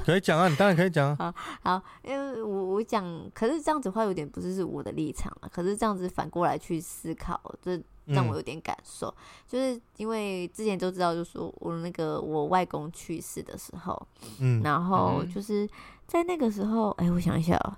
[0.00, 1.34] 可以讲啊，你当然可以讲啊。
[1.62, 5.48] 好，因为我我讲，可是这样子的话有点不是是我的立场了。
[5.52, 9.14] 可是这样子反过来去思考，这让我有点感受，嗯、
[9.46, 14.08] 就是因为之前都知道，就是说我那个我外公去世的时候，
[14.40, 15.68] 嗯，然后就是
[16.06, 17.76] 在那个时候，哎，我想一下哦，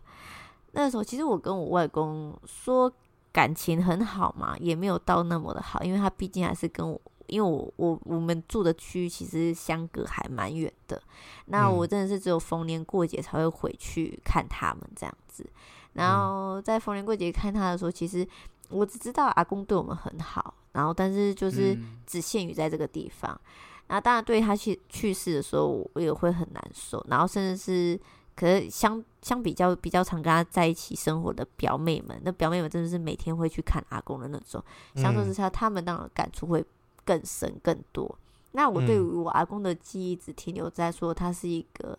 [0.70, 2.92] 那个时候其实我跟我外公说
[3.32, 7.00] 感情很好嘛，也没有到那么的好，因为他毕竟还是跟我。
[7.30, 11.02] 因为我我我们住的区其实相隔还蛮远的，
[11.46, 15.46] 那我真的是只有逢年过节才会回去看他们这样子。
[15.94, 18.26] 然后在逢年过节看他的时候，其实
[18.68, 23.40] 我只知道阿公对我们很好，然后但是就是只限于在这个地方。
[23.88, 27.04] 那当然对他去去世的时候，我也会很难受。
[27.08, 28.00] 然后甚至是，
[28.36, 34.62] 可是相相比较比较常跟他在一起生活的表妹们，那表妹们真的是每天会去看阿公的那种，
[34.94, 36.64] 相对之下，他们当然感触会。
[37.10, 38.16] 更深更多。
[38.52, 41.98] 那我对于我阿公的记忆只停留在说他是一个，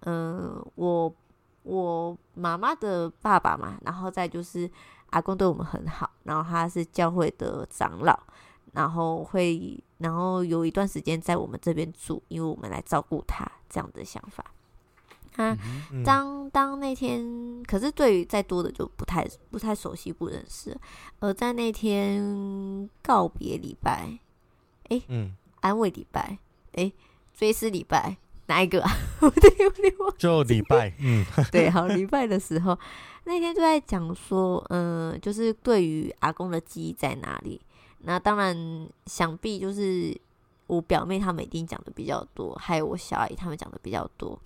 [0.00, 1.14] 嗯、呃，我
[1.62, 4.70] 我妈妈的爸爸嘛，然后再就是
[5.10, 8.18] 阿公对我们很好，然后他是教会的长老，
[8.72, 14.42] 然后会然后有一段时间在我们这边住，因为我们来照顾他这样的想法。
[15.32, 15.54] 他
[16.02, 20.74] 当当那天，可是对于再多的就不太不太熟悉不认识，
[21.20, 24.18] 而在那天告别礼拜。
[24.88, 26.38] 哎，嗯，安慰礼拜，
[26.72, 26.92] 哎，
[27.34, 28.90] 追思礼拜，哪一个啊？
[29.20, 30.14] 我有点忘。
[30.16, 32.78] 就礼拜，嗯， 对，好，礼拜的时候，
[33.24, 37.60] 那天就在讲说，嗯、呃，就是对于阿公的记忆在哪里？
[38.00, 40.16] 那当然，想必就是
[40.68, 44.38] 我表妹他们一定讲的比较多，还有我小阿姨他们讲的比较多。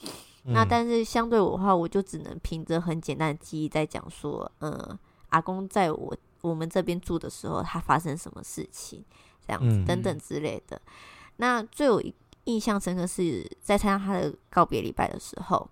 [0.44, 4.98] 嗯、那但是相对我的话，我就只能凭着很简单的记忆在讲说，嗯、呃，
[5.28, 9.04] 阿公在我我们这边住的时候，他发生什么事情？
[9.50, 10.76] 这样子等等之类的。
[10.76, 10.92] 嗯、
[11.38, 12.02] 那最有
[12.44, 15.68] 印象深刻是在参加他的告别礼拜的时候，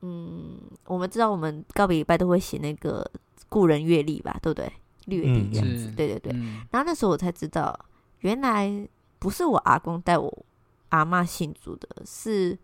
[0.00, 3.08] 嗯，我们知道我们告别礼拜都会写那个
[3.48, 4.72] 故人阅历吧，对不对？
[5.06, 6.32] 阅历这样子，嗯、对对对。
[6.34, 7.78] 嗯、然后那时候我才知道，
[8.20, 8.88] 原来
[9.18, 10.46] 不是我阿公带我
[10.88, 12.58] 阿妈信主的，是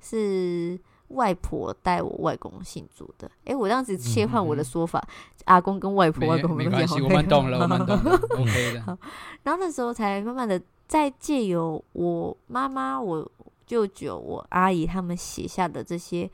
[0.00, 0.78] 是。
[1.08, 8.82] 外婆带我外公信主的，哎，我这样子切换我的说法，嗯、阿公跟外婆、外公没关系，我们懂了，我们懂了， OK 的。
[8.82, 8.98] 好，
[9.44, 13.30] 然后那时候才慢慢的再借由我妈妈、我
[13.66, 16.28] 舅舅、我阿姨他们写下的这些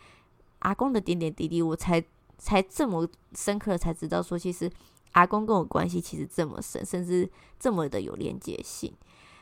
[0.61, 2.03] 阿公的点点滴滴，我才
[2.39, 4.71] 才这么深刻的才知道说，其实
[5.13, 8.93] 阿公跟我关系其实这么深，甚至这么的有连结性。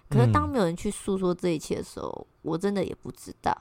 [0.08, 3.56] 可是当没有人去诉说这一切的时候，我真的也不知道。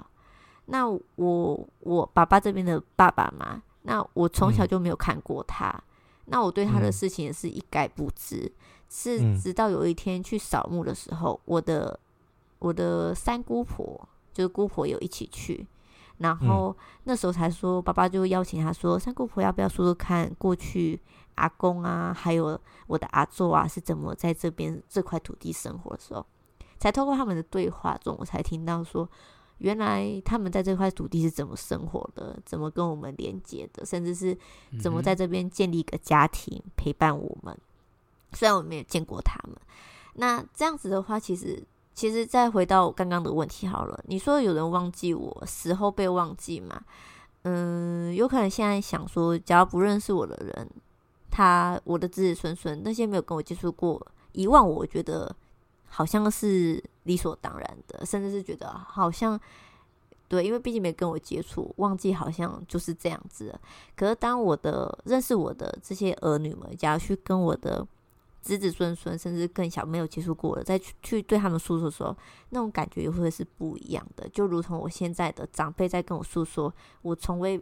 [0.72, 5.84] 那我我爸爸这边的爸爸嘛，那我从小就没有看过他，嗯、
[6.26, 12.00] 那我对他的事情也是一概不知，嗯、是直到有一天去扫墓的时候，我的
[12.60, 15.66] 我的三姑婆就是姑婆有一起去，
[16.20, 21.00] 然后那时候才说，爸爸就邀请他说，三姑婆要不要说说看过去
[21.34, 26.24] 阿公啊，还有我的阿祖啊是怎么在这边这块土地生活的时候，
[26.78, 29.10] 才透过他们的对话中，我才听到说。
[29.60, 34.38] 原来他们在这块土地是怎么生活的，怎么跟我们连接的，甚至是
[34.82, 37.58] 怎么在这边建立一个家庭陪伴我们。
[38.34, 39.56] 虽然我没有见过他们，
[40.14, 46.82] 那这样子的话，其实其实再回到刚刚的问题好了，你说有人忘记我，死后被忘记吗？
[47.44, 50.70] 嗯，有可能现在想说，只要不认识我的人，
[51.32, 55.36] 他我的子子孙孙那些没有跟我接触过，遗忘我，我觉得
[55.90, 59.40] 好像是理所当然的，甚至是觉得好像
[60.28, 63.60] 对，因为毕竟没跟我接触，忘记好像就是这样子。
[63.96, 67.86] 可是当我的认识我的这些儿女们，假如去跟我的
[68.42, 72.16] 子子孙孙，甚至更小没有接触过的，再去去对他们诉说的时候，
[72.52, 74.30] 那种感觉又会是不一样的。
[74.30, 76.72] 就如同我现在的长辈在跟我诉说，
[77.02, 77.60] 我从未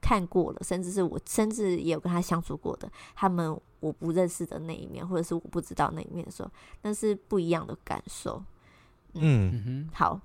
[0.00, 6.50] 看过了，甚至是我甚至也有跟他相处过的，他们我不认识的那一面，或者是我不知道那一面的时候，
[6.82, 8.42] 那是不一样的感受。
[9.14, 10.20] 嗯，嗯嗯好，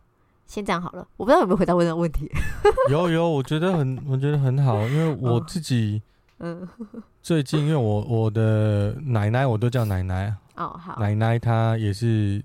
[0.46, 1.08] 先这样好了。
[1.18, 2.30] 我不知道有没有回答问的问题。
[2.92, 6.02] 有有，我觉得很，我觉得很好，因为我自己。
[6.40, 6.68] 嗯，
[7.24, 12.44] 最近因为我我的奶奶我都叫奶奶哦，好，奶奶她也是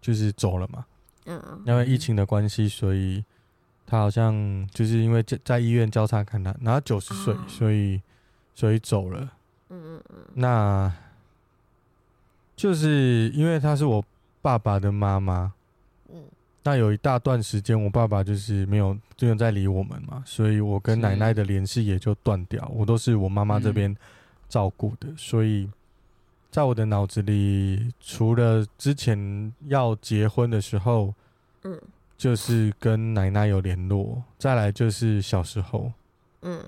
[0.00, 0.86] 就是走了嘛，
[1.26, 3.24] 嗯，因为疫情的关系，所以
[3.90, 7.98] 她好像就是因为在在医院交叉看他，然后九十岁，所以
[8.54, 9.32] 所以走了，
[9.70, 10.92] 嗯嗯嗯，那
[12.54, 14.04] 就是因为他是我
[14.42, 15.54] 爸爸的妈妈，
[16.12, 16.22] 嗯。
[16.64, 22.70] 那有一大段时间，我爸爸就是没有没有在理我们嘛，所以我跟奶奶的联系也就断掉。
[22.74, 23.96] 我都是我妈妈这边
[24.50, 25.66] 照顾的，所以
[26.50, 31.14] 在我的脑子里，除了之前要结婚的时候，
[31.62, 31.80] 嗯，
[32.18, 35.90] 就是跟奶奶有联络，再来就是小时候，
[36.42, 36.60] 嗯，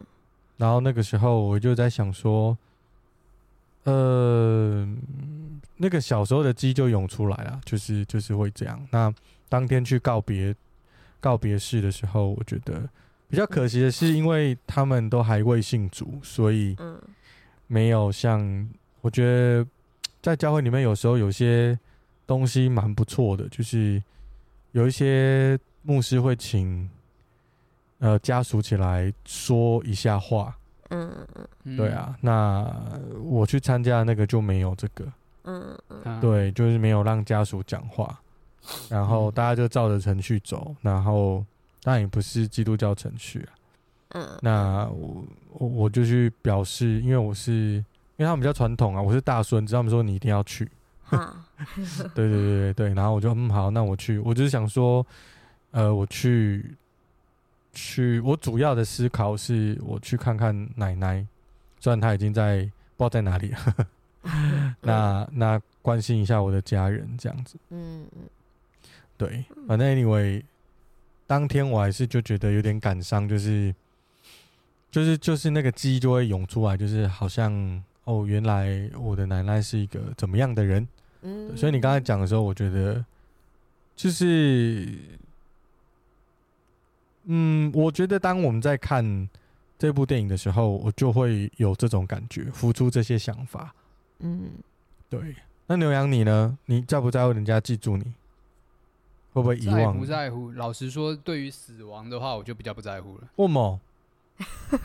[0.56, 2.56] 然后那个时候我就在想说，
[3.82, 4.88] 呃，
[5.76, 8.80] 那个小时候的记忆就涌出来了，就是就是会这样。
[8.92, 9.12] 那
[9.48, 10.54] 当天去告别
[11.18, 12.88] 告别式的时候，我觉得
[13.28, 16.76] 比较可惜的是，因为他们都还未信主，所以
[17.66, 18.68] 没有像
[19.00, 19.66] 我觉得
[20.22, 21.76] 在教会里面有时候有些
[22.24, 24.00] 东西蛮不错的，就是
[24.72, 26.88] 有一些牧师会请
[27.98, 30.56] 呃家属起来说一下话，
[30.90, 31.10] 嗯
[31.64, 32.66] 嗯，对啊，那
[33.22, 35.04] 我去参加那个就没有这个，
[35.44, 38.20] 嗯嗯，对，就是没有让家属讲话。
[38.90, 41.42] 然后大家就照着程序走，然后
[41.82, 43.50] 当然也不是基督教程序啊。
[44.10, 47.84] 嗯，那我我我就去表示，因为我是因
[48.18, 50.70] 为他们比较传统啊，我是大孙子，他们说你一定要去。
[51.08, 51.44] 啊，
[52.14, 54.18] 对对对对对，然后我就嗯好，那我去。
[54.18, 55.06] 我就是想说，
[55.70, 56.74] 呃，我去
[57.72, 61.26] 去，我主要的思考是我去看看奶奶，
[61.78, 62.60] 虽然她已经在
[62.96, 63.86] 不知道在哪里了。
[64.82, 67.56] 那那关心一下我的家人这样子。
[67.70, 68.22] 嗯嗯。
[69.16, 70.42] 对，反正 anyway，
[71.26, 73.74] 当天我还是就觉得有点感伤，就是，
[74.90, 77.52] 就是就是那个记忆就会涌出来，就是好像
[78.04, 80.88] 哦，原来我的奶奶是一个怎么样的人。
[81.22, 83.04] 嗯，所以你刚才讲的时候，我觉得
[83.94, 84.98] 就是，
[87.24, 89.28] 嗯，我觉得当我们在看
[89.78, 93.74] 这部电影的时候，我就会有这种感觉，浮出这些想法。
[94.20, 94.50] 嗯，
[95.08, 95.34] 对。
[95.66, 96.58] 那牛羊你呢？
[96.66, 98.04] 你在不在乎人家记住你？
[99.32, 99.96] 会不会遗忘？
[99.96, 100.50] 不在乎。
[100.50, 103.28] 老实说，对于死亡的话，我就比较不在乎了。
[103.36, 103.80] 为什么？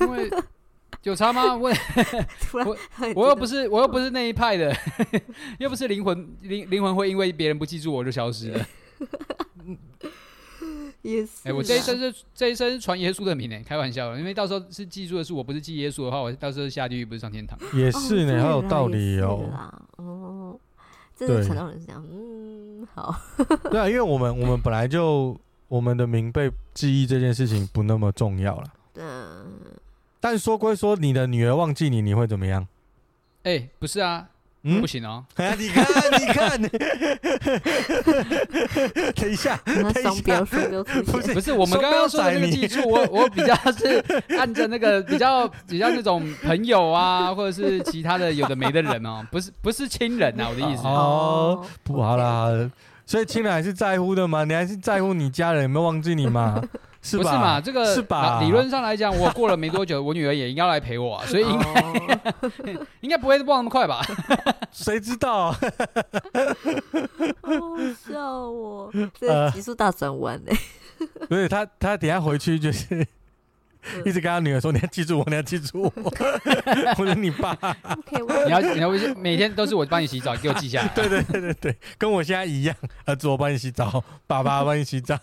[0.01, 0.29] 因为
[1.05, 1.55] 有差吗？
[1.55, 1.69] 我
[2.65, 2.77] 我
[3.15, 4.75] 我又不是我又不是那一派的，
[5.59, 8.65] 又不是灵魂灵灵魂会因为别人不记住我就消失了。
[11.03, 11.29] 也是。
[11.43, 14.17] 哎，我这一生是这一生是传耶稣的名呢，开玩笑。
[14.17, 17.55] 因为到时候是记住的是我，不是记耶稣的话，我到时候下地狱不是上天堂。
[17.73, 19.43] 也是呢，好有道理哦。
[19.97, 20.59] 哦，
[21.15, 22.03] 真的传道人是这样。
[22.11, 23.15] 嗯，好。
[23.69, 28.73] 对啊，因为我们我们本来就我们的名被记忆这件事情不那么重要了。
[28.95, 29.44] 嗯。
[30.25, 32.65] 但说归说，你的女儿忘记你，你会怎么样？
[33.43, 34.25] 哎，不是啊。
[34.63, 35.23] 嗯，不行哦！
[35.37, 35.85] 你看，
[36.19, 36.57] 你看，
[39.13, 40.09] 等一下，等一下，
[41.05, 44.03] 不是，不是，我们刚刚说的那个记住，我我比较是
[44.35, 52.49] 按着那个比较比较那种朋友啊， 或者是其他的有的没的人哦，不是不是亲人啊，我的意思哦，不好啦，
[53.05, 56.59] 所以亲人还是在乎的嘛，你还是在乎你家人有没有忘记你嘛？
[57.05, 57.61] 是不是嘛？
[57.61, 58.39] 这个是吧？
[58.41, 64.01] 理论上来讲，我过了没多久， 我女儿也应该来陪我，所以应该 应该不会忘那么快吧？
[64.73, 65.51] 谁知道？
[65.51, 65.57] 好
[68.07, 68.91] 笑哦！
[69.19, 70.51] 这急速大转弯呢？
[71.29, 73.05] 不是他，他等下回去就是
[74.05, 75.93] 一直跟他女儿说：“你要记住我，你要记住我。
[76.97, 77.51] ”我是：“你爸。
[77.83, 80.87] OK，我你要你要每天都是我帮你洗澡，给我记下来。
[80.95, 82.75] 对对对对对，跟我现在一样，
[83.05, 85.17] 儿子我帮你洗澡，爸爸帮你洗澡。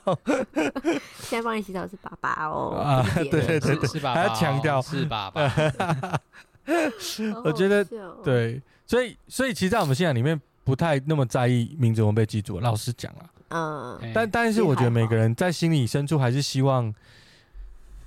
[1.20, 2.76] 现在帮你洗澡是爸爸哦。
[2.76, 5.48] 啊对对对是是爸爸哦，还要强调是爸爸。
[5.48, 7.84] 好我觉得
[8.22, 12.60] 对，所以所以其实，在我们信仰里面，不太那么在意名字有没有被记住。
[12.60, 16.94] 老实讲啊，嗯，哎但但是我觉得每个人在心里深处还是希望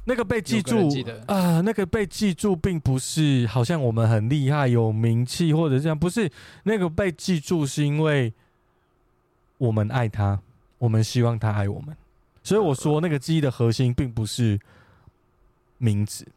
[0.05, 0.89] 那个被记住
[1.25, 6.31] 啊、那个被记住，并不是好像我们很厉害、有名气或者这样，不是
[6.63, 8.31] 那个被记住，是因为
[9.57, 10.39] 我们爱他，
[10.77, 11.95] 我们希望他爱我们。
[12.43, 14.59] 所以我说，那个记忆的核心并不是
[15.79, 16.27] 名字，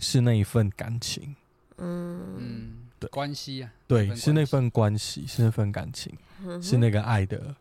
[0.00, 1.34] 是那一份感情。
[1.78, 6.12] 嗯嗯，对关系啊，对，是那份关系，是那份感情，
[6.44, 7.54] 嗯是那个爱的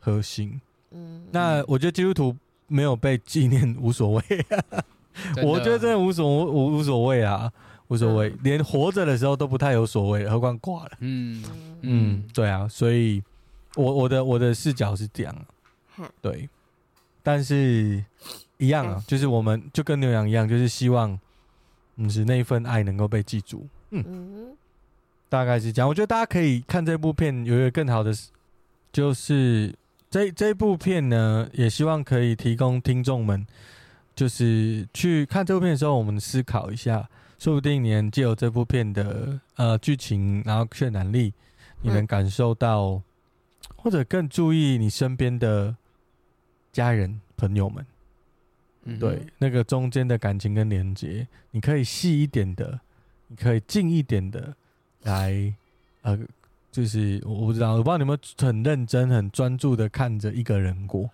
[0.00, 0.58] 核心。
[0.92, 2.34] 嗯那我觉得基督徒
[2.66, 4.22] 没有被纪念无所谓，
[5.42, 7.52] 我觉得真的无所无无所谓啊，
[7.88, 8.38] 无所谓，嗯。
[8.42, 10.90] 连活着的时候都不太有所谓，何况挂了。
[11.00, 11.80] 嗯嗯。
[11.82, 13.22] 嗯，对啊，所以
[13.76, 15.34] 我我的我的视角是这样
[16.20, 16.48] 对，
[17.22, 18.04] 但是
[18.58, 21.18] 一样啊就是我们就跟牛羊一样，就是希望，
[21.96, 23.66] 嗯，是那一份爱能够被记住。
[23.90, 24.56] 嗯。
[25.28, 25.88] 大概是这样。
[25.88, 28.12] 我觉得大家可以看这部片，有一个更好的，
[28.92, 29.74] 就是
[30.16, 33.46] 这这部片呢，也希望可以提供听众们，
[34.14, 37.06] 就是去看这部片的时候，我们思考一下，
[37.38, 41.34] 说不定你能借由这部片的呃剧情，然后渲染力，
[41.82, 43.02] 你能感受到，
[43.76, 45.76] 或者更注意你身边的
[46.72, 47.84] 家人朋友们。
[48.84, 52.80] 嗯对，那个中间的感情跟连接，你可以细一点的，
[53.26, 54.56] 你可以近一点的
[55.02, 55.52] 来，
[56.00, 56.18] 呃，
[56.76, 61.08] 就是我我不知道，我不知道你们很认真、很专注的看着一个人过。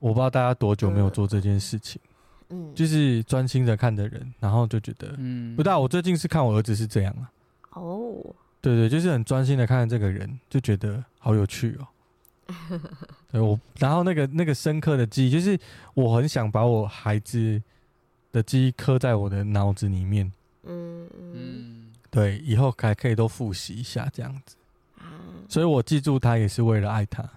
[0.00, 2.02] 我不知道大家多久没有做这件事情，
[2.48, 7.30] 嗯，就是专心的看着人，然后就觉得，嗯不知道我最近是看我儿子是这样啊，
[7.74, 8.12] 哦，
[8.60, 11.86] 对对，就是很专心的看着这个人，就觉得好有趣哦。
[13.30, 15.56] 对我，然后那个那个深刻的记忆，就是
[15.94, 17.62] 我很想把我孩子
[18.32, 20.32] 的记忆刻在我的脑子里面，
[20.64, 21.32] 嗯嗯。
[21.34, 24.56] 嗯对，以后还可以都复习一下这样子。
[25.00, 27.28] 嗯，所以我记住他也是为了爱他，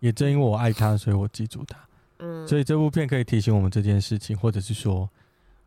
[0.00, 1.78] 也正因为我爱他，所以我记住他。
[2.18, 5.08] 嗯，所以这部片可以提醒我们这件事情，或者是说，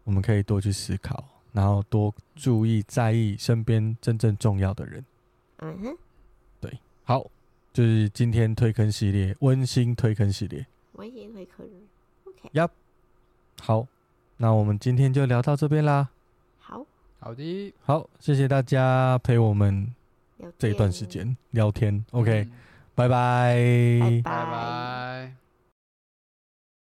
[0.04, 5.06] 我们可以多去思考，然后多注意在意身边真正重要的人。
[5.60, 5.98] 嗯哼，
[6.62, 7.26] 对好，
[7.74, 10.66] 就是今天推坑系列，温馨推坑系列。
[10.94, 11.72] 我也会客人
[12.26, 12.72] ，OK，
[13.62, 13.86] 好，
[14.38, 16.10] 那我们今天就聊到这边啦。
[17.20, 19.94] 好，的好，谢谢大家陪我们
[20.58, 22.04] 这一段时，间聊天。
[22.12, 22.48] OK，
[23.08, 23.58] 拜。
[24.00, 25.39] 拜拜拜。